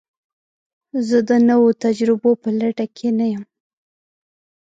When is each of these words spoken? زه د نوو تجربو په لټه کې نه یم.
زه 1.07 1.17
د 1.29 1.31
نوو 1.49 1.67
تجربو 1.83 2.31
په 2.41 2.49
لټه 2.59 2.85
کې 2.95 3.09
نه 3.19 3.25
یم. 3.31 3.43